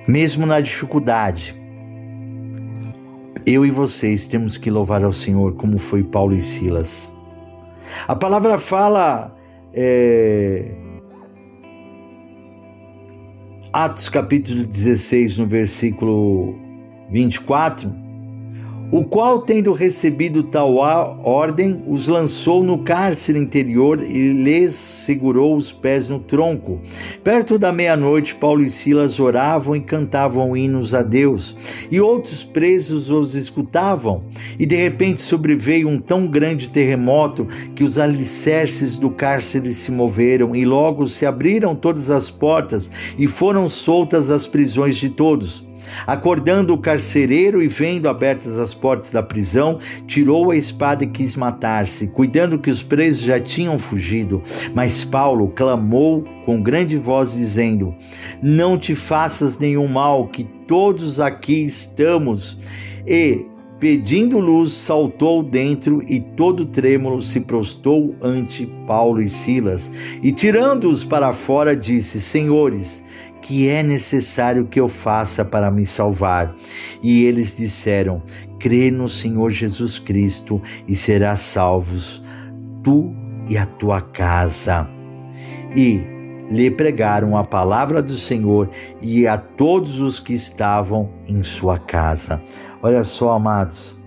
[0.07, 1.55] mesmo na dificuldade,
[3.45, 7.11] eu e vocês temos que louvar ao Senhor, como foi Paulo e Silas.
[8.07, 9.33] A palavra fala,
[9.73, 10.69] é,
[13.73, 16.55] Atos capítulo 16, no versículo
[17.11, 18.06] 24
[18.89, 25.73] o qual, tendo recebido tal ordem, os lançou no cárcere interior e lhes segurou os
[25.73, 26.79] pés no tronco.
[27.21, 31.53] Perto da meia-noite, Paulo e Silas oravam e cantavam hinos a Deus,
[31.91, 34.23] e outros presos os escutavam.
[34.57, 37.45] E de repente sobreveio um tão grande terremoto
[37.75, 43.27] que os alicerces do cárcere se moveram, e logo se abriram todas as portas e
[43.27, 45.66] foram soltas as prisões de todos.
[46.05, 51.35] Acordando o carcereiro e vendo abertas as portas da prisão, tirou a espada e quis
[51.35, 54.41] matar-se, cuidando que os presos já tinham fugido.
[54.73, 57.95] Mas Paulo clamou com grande voz, dizendo:
[58.41, 62.57] Não te faças nenhum mal, que todos aqui estamos.
[63.05, 63.45] E
[63.79, 69.91] pedindo luz, saltou dentro e todo trêmulo se prostou ante Paulo e Silas.
[70.21, 73.03] E tirando-os para fora, disse: Senhores,
[73.47, 76.53] que é necessário que eu faça para me salvar?
[77.01, 78.21] E eles disseram:
[78.59, 82.21] Crê no Senhor Jesus Cristo e serás salvos,
[82.83, 83.13] tu
[83.47, 84.89] e a tua casa.
[85.73, 86.01] E
[86.49, 88.69] lhe pregaram a palavra do Senhor
[89.01, 92.41] e a todos os que estavam em sua casa.
[92.83, 93.97] Olha só, amados.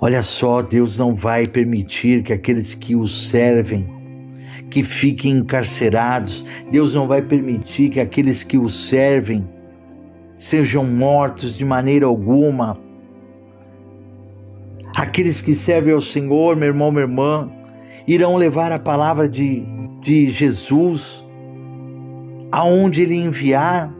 [0.00, 4.01] Olha só, Deus não vai permitir que aqueles que o servem
[4.72, 6.44] que fiquem encarcerados.
[6.70, 9.46] Deus não vai permitir que aqueles que o servem
[10.38, 12.80] sejam mortos de maneira alguma.
[14.96, 17.50] Aqueles que servem ao Senhor, meu irmão, minha irmã,
[18.08, 19.62] irão levar a palavra de,
[20.00, 21.22] de Jesus
[22.50, 23.92] aonde Ele enviar.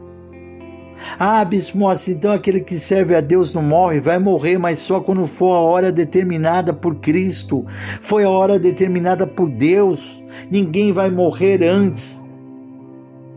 [1.19, 5.27] Ah, Bispo então aquele que serve a Deus não morre, vai morrer, mas só quando
[5.27, 7.65] for a hora determinada por Cristo.
[8.01, 10.23] Foi a hora determinada por Deus.
[10.49, 12.23] Ninguém vai morrer antes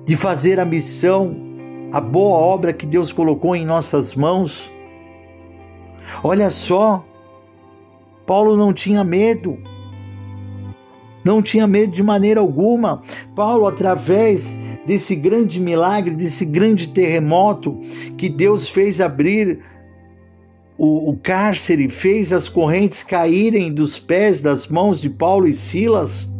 [0.04, 1.36] de fazer a missão,
[1.92, 4.70] a boa obra que Deus colocou em nossas mãos.
[6.22, 7.04] Olha só,
[8.24, 9.58] Paulo não tinha medo.
[11.24, 13.00] Não tinha medo de maneira alguma.
[13.34, 17.78] Paulo, através desse grande milagre, desse grande terremoto
[18.16, 19.58] que Deus fez abrir
[20.78, 26.30] o, o, cárcere, fez as correntes caírem dos pés, das mãos de Paulo e Silas.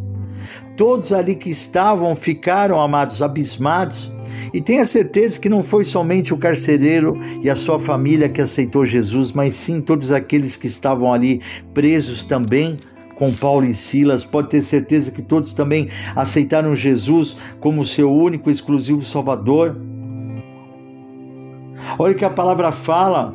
[0.75, 4.11] Todos ali que estavam ficaram, amados, abismados.
[4.53, 8.85] E tenha certeza que não foi somente o carcereiro e a sua família que aceitou
[8.85, 11.41] Jesus, mas sim todos aqueles que estavam ali
[11.73, 12.77] presos também
[13.17, 14.23] com Paulo e Silas.
[14.23, 19.75] Pode ter certeza que todos também aceitaram Jesus como seu único, exclusivo Salvador.
[21.99, 23.33] Olha o que a palavra fala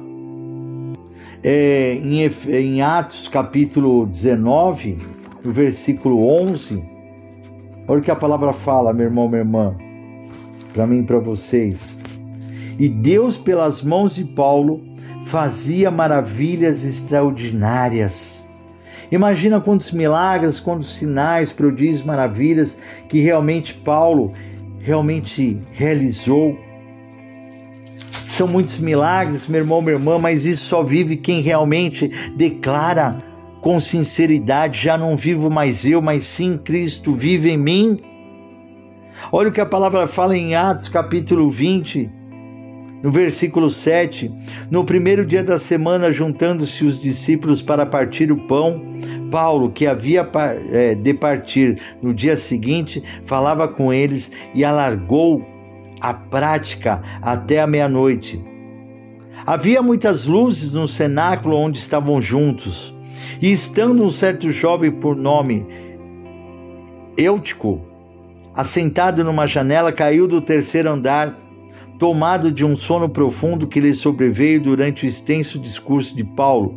[1.42, 4.98] é, em, em Atos capítulo 19,
[5.44, 6.82] no versículo 11.
[7.88, 9.76] Olha o que a palavra fala, meu irmão, minha irmã,
[10.72, 11.98] para mim e para vocês.
[12.78, 14.80] E Deus, pelas mãos de Paulo,
[15.26, 18.46] fazia maravilhas extraordinárias
[19.10, 22.76] Imagina quantos milagres, quantos sinais, prodígios, maravilhas
[23.08, 24.32] que realmente Paulo
[24.80, 26.58] realmente realizou.
[28.26, 33.22] São muitos milagres, meu irmão, minha irmã, mas isso só vive quem realmente declara
[33.60, 37.98] com sinceridade: já não vivo mais eu, mas sim Cristo vive em mim.
[39.30, 42.10] Olha o que a palavra fala em Atos capítulo 20,
[43.02, 44.30] no versículo 7,
[44.70, 48.82] no primeiro dia da semana, juntando-se os discípulos para partir o pão,
[49.30, 50.28] Paulo, que havia
[50.70, 55.44] é, de partir no dia seguinte, falava com eles e alargou
[56.00, 58.42] a prática até a meia-noite.
[59.44, 62.94] Havia muitas luzes no cenáculo onde estavam juntos,
[63.40, 65.66] e estando um certo jovem por nome
[67.16, 67.80] Eutico,
[68.54, 71.41] assentado numa janela, caiu do terceiro andar
[72.02, 76.74] tomado de um sono profundo que lhe sobreveio durante o extenso discurso de Paulo,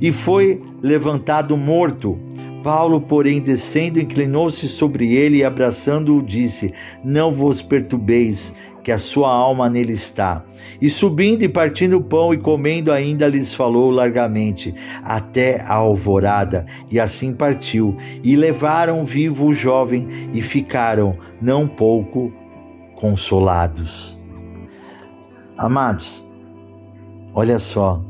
[0.00, 2.16] e foi levantado morto.
[2.62, 9.32] Paulo, porém, descendo, inclinou-se sobre ele e, abraçando-o, disse: Não vos perturbeis, que a sua
[9.32, 10.44] alma nele está.
[10.80, 16.64] E subindo e partindo o pão e comendo, ainda lhes falou largamente, até a alvorada.
[16.88, 17.96] E assim partiu.
[18.22, 22.32] E levaram vivo o jovem e ficaram não pouco
[22.94, 24.17] consolados.
[25.58, 26.24] Amados,
[27.34, 28.00] olha só,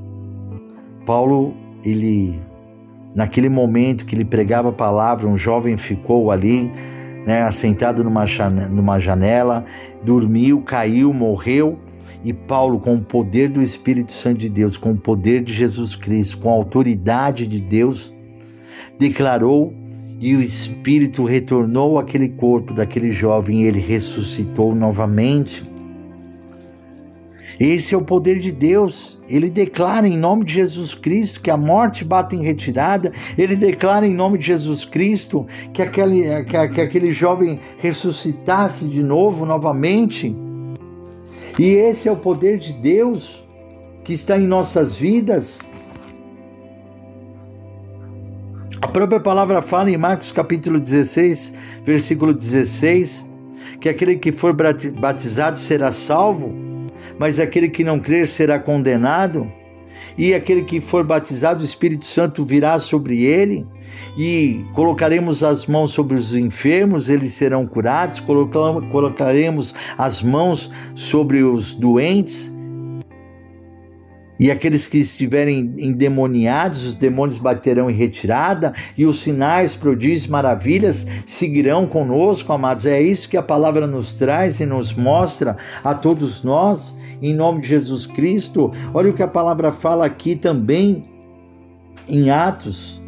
[1.06, 2.38] Paulo, ele,
[3.14, 6.70] naquele momento que ele pregava a palavra, um jovem ficou ali,
[7.26, 8.26] né, assentado numa,
[8.70, 9.64] numa janela,
[10.02, 11.78] dormiu, caiu, morreu,
[12.22, 15.96] e Paulo, com o poder do Espírito Santo de Deus, com o poder de Jesus
[15.96, 18.12] Cristo, com a autoridade de Deus,
[18.98, 19.72] declarou
[20.20, 25.62] e o Espírito retornou àquele corpo daquele jovem e ele ressuscitou novamente.
[27.60, 29.18] Esse é o poder de Deus.
[29.28, 33.12] Ele declara em nome de Jesus Cristo que a morte bate em retirada.
[33.36, 39.02] Ele declara em nome de Jesus Cristo que aquele, que, que aquele jovem ressuscitasse de
[39.02, 40.34] novo, novamente.
[41.58, 43.44] E esse é o poder de Deus
[44.04, 45.68] que está em nossas vidas.
[48.80, 51.52] A própria palavra fala em Marcos capítulo 16,
[51.84, 53.28] versículo 16,
[53.80, 56.67] que aquele que for batizado será salvo
[57.18, 59.50] mas aquele que não crer será condenado.
[60.16, 63.66] E aquele que for batizado, o Espírito Santo virá sobre ele,
[64.16, 71.74] e colocaremos as mãos sobre os enfermos, eles serão curados, colocaremos as mãos sobre os
[71.74, 72.52] doentes,
[74.40, 81.06] e aqueles que estiverem endemoniados, os demônios baterão em retirada, e os sinais, prodígios, maravilhas
[81.26, 82.86] seguirão conosco, amados.
[82.86, 87.60] É isso que a palavra nos traz e nos mostra a todos nós em nome
[87.60, 88.70] de Jesus Cristo.
[88.92, 91.04] Olha o que a palavra fala aqui também
[92.08, 93.02] em Atos,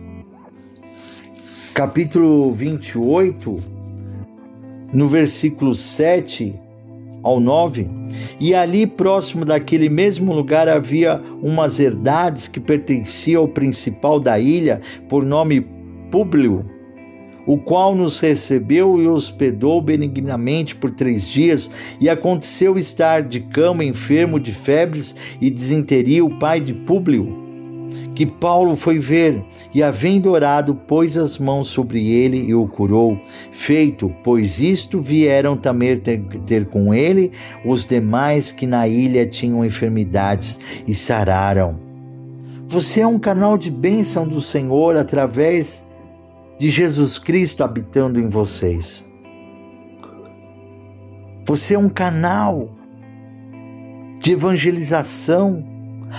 [1.72, 3.56] capítulo 28,
[4.92, 6.54] no versículo 7
[7.22, 7.88] ao 9.
[8.38, 14.80] E ali, próximo daquele mesmo lugar, havia umas herdades que pertenciam ao principal da ilha,
[15.08, 15.66] por nome
[16.10, 16.79] Públio
[17.46, 23.85] o qual nos recebeu e hospedou benignamente por três dias, e aconteceu estar de cama
[23.85, 27.40] enfermo de febres e desinteria o pai de Públio,
[28.14, 29.42] que Paulo foi ver,
[29.74, 33.18] e havendo orado, pôs as mãos sobre ele e o curou.
[33.50, 37.33] Feito, pois isto vieram também ter, ter com ele
[37.64, 41.79] os demais que na ilha tinham enfermidades e sararam.
[42.68, 45.85] Você é um canal de bênção do Senhor através
[46.60, 49.02] de Jesus Cristo habitando em vocês.
[51.46, 52.68] Você é um canal
[54.20, 55.64] de evangelização.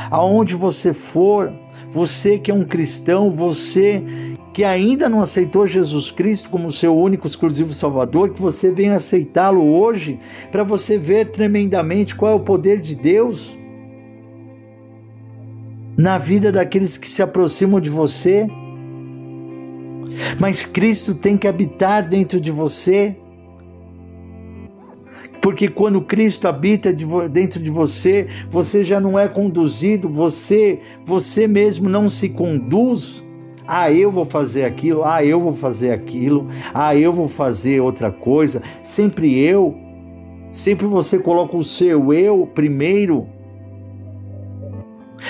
[0.09, 1.53] Aonde você for,
[1.91, 4.03] você que é um cristão, você
[4.51, 9.63] que ainda não aceitou Jesus Cristo como seu único exclusivo Salvador, que você venha aceitá-lo
[9.63, 10.17] hoje,
[10.51, 13.55] para você ver tremendamente qual é o poder de Deus
[15.95, 18.47] na vida daqueles que se aproximam de você
[20.39, 23.15] mas Cristo tem que habitar dentro de você.
[25.41, 26.93] Porque quando Cristo habita
[27.29, 33.23] dentro de você, você já não é conduzido, você, você mesmo não se conduz.
[33.67, 38.11] Ah, eu vou fazer aquilo, ah, eu vou fazer aquilo, ah, eu vou fazer outra
[38.11, 38.61] coisa.
[38.83, 39.75] Sempre eu.
[40.51, 43.27] Sempre você coloca o seu eu primeiro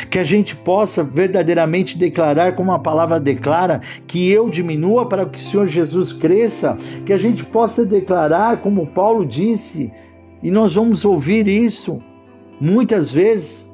[0.10, 5.38] que a gente possa verdadeiramente declarar, como a palavra declara, que eu diminua para que
[5.38, 9.92] o Senhor Jesus cresça, que a gente possa declarar, como Paulo disse,
[10.42, 12.02] e nós vamos ouvir isso
[12.60, 13.70] muitas vezes,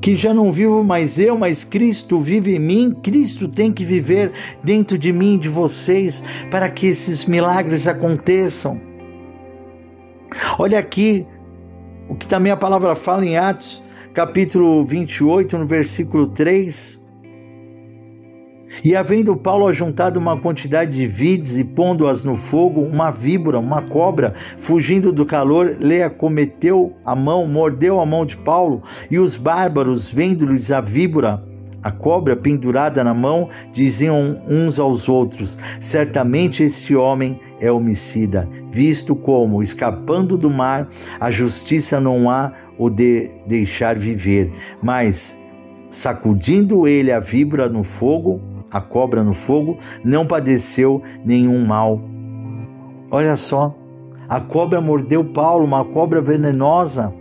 [0.00, 4.32] que já não vivo mais eu, mas Cristo vive em mim, Cristo tem que viver
[4.64, 8.80] dentro de mim e de vocês para que esses milagres aconteçam.
[10.58, 11.26] Olha aqui
[12.08, 17.00] o que também a palavra fala em Atos capítulo 28, no versículo 3.
[18.84, 23.82] E havendo Paulo ajuntado uma quantidade de vides e pondo-as no fogo, uma víbora, uma
[23.82, 29.36] cobra, fugindo do calor, lhe acometeu a mão, mordeu a mão de Paulo, e os
[29.36, 31.42] bárbaros, vendo-lhes a víbora,
[31.82, 39.14] a cobra pendurada na mão, diziam uns aos outros: Certamente este homem é homicida, visto
[39.14, 40.88] como, escapando do mar,
[41.20, 44.52] a justiça não há o de deixar viver,
[44.82, 45.38] mas
[45.90, 48.40] sacudindo ele a víbora no fogo,
[48.70, 52.00] a cobra no fogo, não padeceu nenhum mal.
[53.10, 53.74] Olha só,
[54.30, 57.12] A cobra mordeu Paulo, uma cobra venenosa.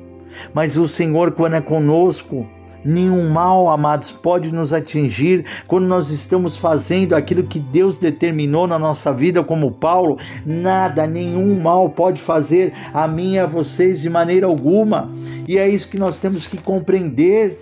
[0.54, 2.46] Mas o Senhor, quando é conosco,
[2.84, 8.80] nenhum mal, amados, pode nos atingir quando nós estamos fazendo aquilo que Deus determinou na
[8.80, 10.18] nossa vida, como Paulo.
[10.46, 15.12] Nada, nenhum mal pode fazer a mim e a vocês de maneira alguma.
[15.48, 17.60] E é isso que nós temos que compreender,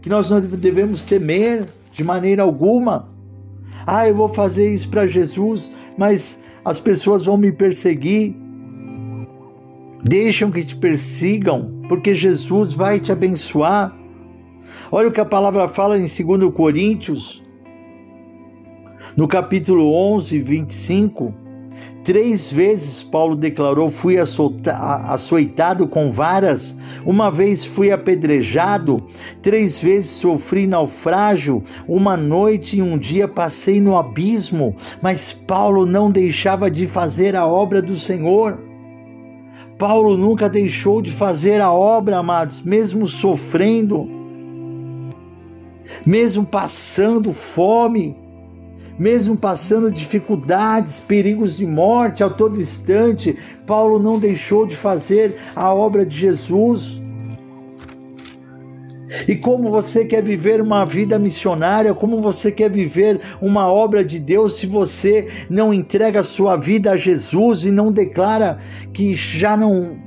[0.00, 3.08] que nós não devemos temer de maneira alguma.
[3.86, 8.34] Ah, eu vou fazer isso para Jesus, mas as pessoas vão me perseguir.
[10.02, 13.94] Deixam que te persigam, porque Jesus vai te abençoar.
[14.96, 17.42] Olha o que a palavra fala em 2 Coríntios,
[19.16, 21.34] no capítulo 11, 25.
[22.04, 29.02] Três vezes Paulo declarou: Fui açoitado com varas, uma vez fui apedrejado,
[29.42, 34.76] três vezes sofri naufrágio, uma noite e um dia passei no abismo.
[35.02, 38.60] Mas Paulo não deixava de fazer a obra do Senhor.
[39.76, 44.13] Paulo nunca deixou de fazer a obra, amados, mesmo sofrendo,
[46.04, 48.16] mesmo passando fome,
[48.98, 55.72] mesmo passando dificuldades, perigos de morte a todo instante, Paulo não deixou de fazer a
[55.72, 57.02] obra de Jesus.
[59.28, 64.18] E como você quer viver uma vida missionária, como você quer viver uma obra de
[64.18, 68.58] Deus se você não entrega a sua vida a Jesus e não declara
[68.92, 70.03] que já não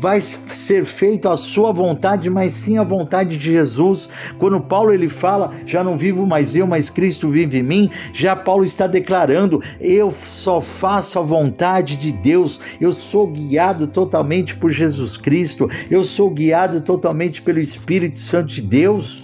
[0.00, 4.08] vai ser feito a sua vontade, mas sim a vontade de Jesus.
[4.38, 8.34] Quando Paulo ele fala, já não vivo mais eu, mas Cristo vive em mim, já
[8.34, 12.58] Paulo está declarando, eu só faço a vontade de Deus.
[12.80, 15.68] Eu sou guiado totalmente por Jesus Cristo.
[15.90, 19.22] Eu sou guiado totalmente pelo Espírito Santo de Deus.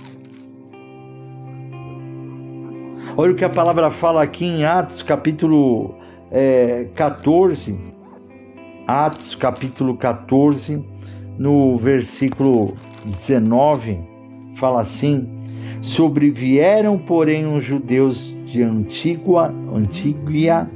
[3.16, 5.94] Olha o que a palavra fala aqui em Atos, capítulo
[6.30, 7.95] é, 14
[8.86, 10.80] Atos capítulo 14,
[11.36, 12.74] no versículo
[13.04, 13.98] 19,
[14.54, 15.28] fala assim:
[15.82, 20.70] Sobrevieram, porém, os judeus de Antígua, Antíguia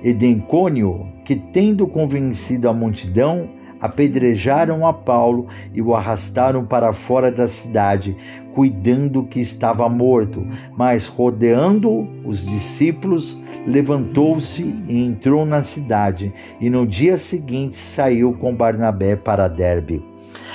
[0.00, 3.48] e Dencônio, que, tendo convencido a multidão,
[3.84, 8.16] apedrejaram a Paulo e o arrastaram para fora da cidade,
[8.54, 10.46] cuidando que estava morto.
[10.74, 18.56] Mas, rodeando os discípulos, levantou-se e entrou na cidade, e no dia seguinte saiu com
[18.56, 20.02] Barnabé para Derbe.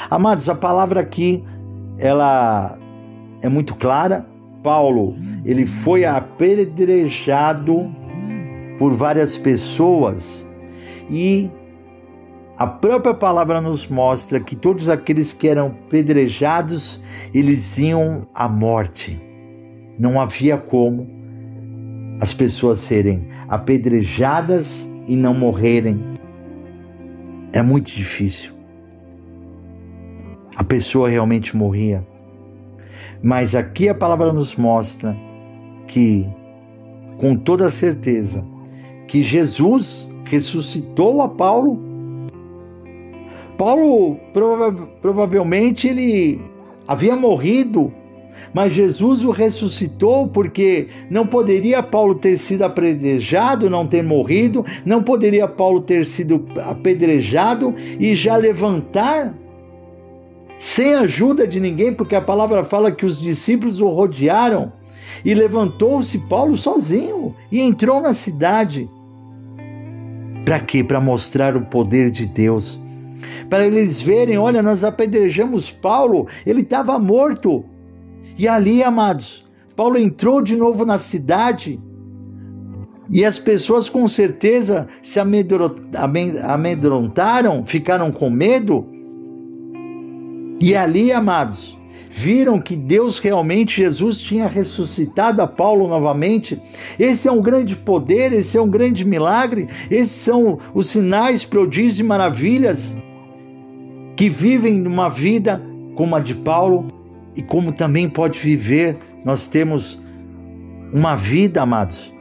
[0.09, 1.43] Amados, a palavra aqui
[1.99, 2.79] ela
[3.43, 4.25] é muito clara.
[4.63, 5.15] Paulo,
[5.45, 7.93] ele foi apedrejado
[8.79, 10.47] por várias pessoas
[11.11, 11.49] e
[12.59, 17.01] a própria palavra nos mostra que todos aqueles que eram pedrejados,
[17.33, 19.17] eles iam à morte.
[19.97, 21.07] Não havia como
[22.19, 26.03] as pessoas serem apedrejadas e não morrerem.
[27.53, 28.51] É muito difícil.
[30.57, 32.05] A pessoa realmente morria.
[33.23, 35.15] Mas aqui a palavra nos mostra
[35.87, 36.27] que,
[37.19, 38.45] com toda certeza,
[39.07, 41.88] que Jesus ressuscitou a Paulo.
[43.59, 46.41] Paulo prova provavelmente ele
[46.87, 47.93] havia morrido
[48.53, 55.03] mas Jesus o ressuscitou porque não poderia Paulo ter sido apedrejado, não ter morrido, não
[55.03, 59.35] poderia Paulo ter sido apedrejado e já levantar
[60.57, 64.71] sem ajuda de ninguém, porque a palavra fala que os discípulos o rodearam
[65.23, 68.89] e levantou-se Paulo sozinho e entrou na cidade.
[70.43, 70.83] Para quê?
[70.83, 72.79] Para mostrar o poder de Deus.
[73.49, 77.65] Para eles verem, olha, nós apedrejamos Paulo, ele estava morto,
[78.37, 81.79] e ali, amados, Paulo entrou de novo na cidade
[83.09, 88.85] e as pessoas com certeza se amedrontaram, ficaram com medo.
[90.59, 91.77] E ali, amados,
[92.11, 96.61] viram que Deus realmente, Jesus tinha ressuscitado a Paulo novamente.
[96.99, 101.99] Esse é um grande poder, esse é um grande milagre, esses são os sinais, prodígios
[101.99, 102.95] e maravilhas
[104.19, 105.63] que vivem uma vida
[105.95, 106.91] como a de Paulo
[107.37, 108.97] e como também pode viver.
[109.23, 109.97] Nós temos
[110.91, 112.13] uma vida, amados,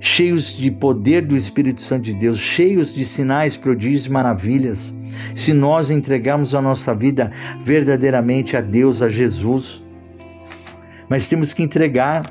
[0.00, 4.92] cheios de poder do Espírito Santo de Deus, cheios de sinais, prodígios e maravilhas.
[5.32, 7.30] Se nós entregarmos a nossa vida
[7.64, 9.80] verdadeiramente a Deus, a Jesus,
[11.08, 12.28] mas temos que entregar.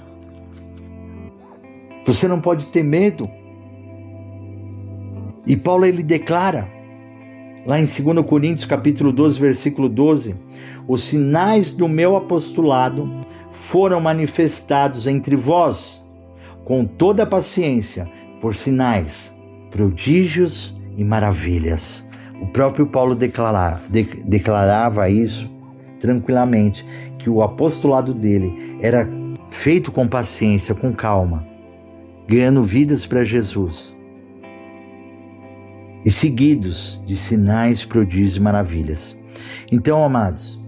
[2.05, 3.29] Você não pode ter medo.
[5.45, 6.75] E Paulo ele declara
[7.67, 10.37] lá em 2 Coríntios capítulo 12, versículo 12,
[10.87, 16.01] os sinais do meu apostolado foram manifestados entre vós,
[16.63, 18.09] com toda paciência,
[18.39, 19.35] por sinais,
[19.69, 22.07] prodígios em maravilhas.
[22.41, 25.49] O próprio Paulo declarava, de, declarava isso
[25.99, 26.85] tranquilamente,
[27.19, 29.09] que o apostolado dele era
[29.49, 31.45] feito com paciência, com calma,
[32.29, 33.96] ganhando vidas para Jesus
[36.05, 39.17] e seguidos de sinais, prodígios e maravilhas.
[39.71, 40.59] Então, amados,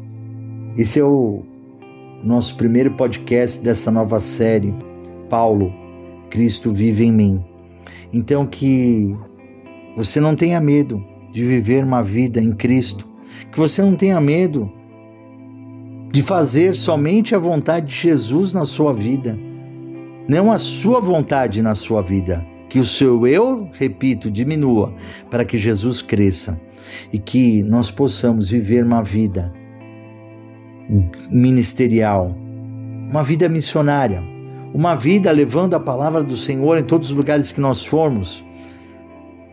[0.77, 1.43] esse é o
[2.23, 4.73] nosso primeiro podcast dessa nova série,
[5.29, 5.73] Paulo,
[6.29, 7.45] Cristo vive em mim.
[8.11, 9.15] Então, que
[9.95, 13.07] você não tenha medo de viver uma vida em Cristo,
[13.51, 14.71] que você não tenha medo
[16.11, 19.37] de fazer somente a vontade de Jesus na sua vida,
[20.27, 22.45] não a sua vontade na sua vida.
[22.69, 24.93] Que o seu eu, repito, diminua
[25.29, 26.59] para que Jesus cresça
[27.11, 29.51] e que nós possamos viver uma vida
[31.31, 32.35] ministerial,
[33.09, 34.23] uma vida missionária,
[34.73, 38.43] uma vida levando a palavra do Senhor em todos os lugares que nós formos,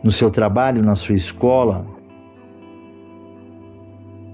[0.02, 1.86] no seu trabalho, na sua escola,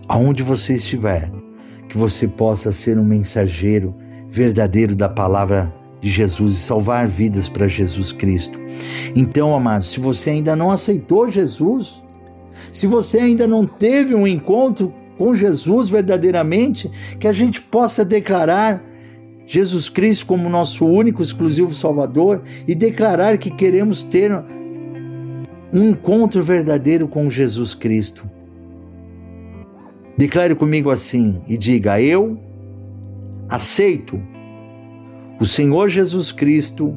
[0.08, 1.30] aonde você estiver,
[1.88, 3.94] que você possa ser um mensageiro
[4.28, 8.61] verdadeiro da palavra de Jesus e salvar vidas para Jesus Cristo.
[9.14, 12.02] Então, amados, se você ainda não aceitou Jesus,
[12.70, 18.82] se você ainda não teve um encontro com Jesus verdadeiramente, que a gente possa declarar
[19.46, 24.32] Jesus Cristo como nosso único, exclusivo Salvador e declarar que queremos ter
[25.72, 28.28] um encontro verdadeiro com Jesus Cristo.
[30.16, 32.38] Declare comigo assim e diga: Eu
[33.48, 34.20] aceito
[35.40, 36.94] o Senhor Jesus Cristo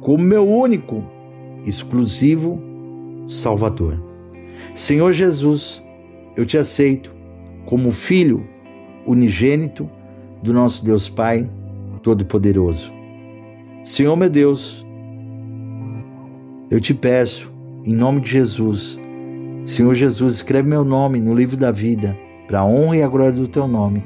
[0.00, 1.02] como meu único,
[1.64, 2.60] exclusivo
[3.26, 4.02] Salvador.
[4.74, 5.82] Senhor Jesus,
[6.36, 7.14] eu te aceito
[7.66, 8.46] como filho
[9.06, 9.88] unigênito
[10.42, 11.48] do nosso Deus Pai
[12.02, 12.92] Todo-Poderoso.
[13.82, 14.84] Senhor meu Deus,
[16.70, 17.52] eu te peço,
[17.84, 19.00] em nome de Jesus,
[19.64, 22.16] Senhor Jesus, escreve meu nome no livro da vida,
[22.48, 24.04] para a honra e a glória do teu nome.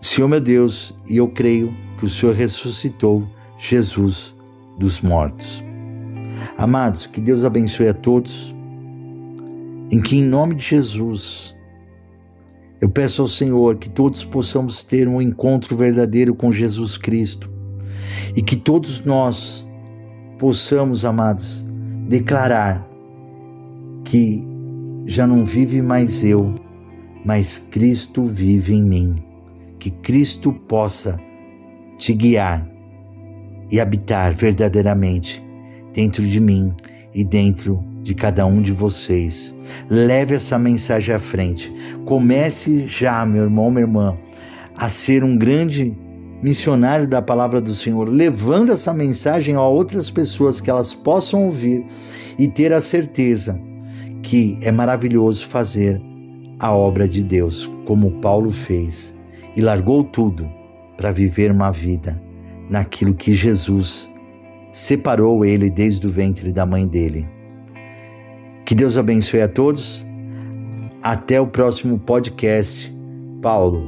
[0.00, 3.24] Senhor meu Deus, e eu creio que o Senhor ressuscitou
[3.66, 4.34] Jesus
[4.78, 5.64] dos mortos.
[6.58, 8.54] Amados, que Deus abençoe a todos,
[9.90, 11.56] em que em nome de Jesus
[12.80, 17.50] eu peço ao Senhor que todos possamos ter um encontro verdadeiro com Jesus Cristo
[18.36, 19.66] e que todos nós
[20.38, 21.64] possamos, amados,
[22.06, 22.86] declarar
[24.04, 24.46] que
[25.06, 26.54] já não vive mais eu,
[27.24, 29.14] mas Cristo vive em mim.
[29.78, 31.18] Que Cristo possa
[31.96, 32.73] te guiar
[33.70, 35.42] e habitar verdadeiramente
[35.92, 36.74] dentro de mim
[37.14, 39.54] e dentro de cada um de vocês.
[39.88, 41.72] Leve essa mensagem à frente.
[42.04, 44.16] Comece já, meu irmão, minha irmã,
[44.76, 45.96] a ser um grande
[46.42, 51.84] missionário da palavra do Senhor, levando essa mensagem a outras pessoas que elas possam ouvir
[52.38, 53.58] e ter a certeza
[54.22, 56.00] que é maravilhoso fazer
[56.58, 59.14] a obra de Deus, como Paulo fez
[59.56, 60.50] e largou tudo
[60.96, 62.20] para viver uma vida
[62.68, 64.10] naquilo que Jesus
[64.72, 67.26] separou ele desde o ventre da mãe dele.
[68.64, 70.06] Que Deus abençoe a todos.
[71.02, 72.92] Até o próximo podcast.
[73.42, 73.86] Paulo,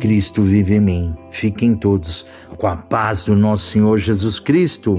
[0.00, 1.14] Cristo vive em mim.
[1.30, 2.26] Fiquem todos
[2.56, 4.98] com a paz do nosso Senhor Jesus Cristo.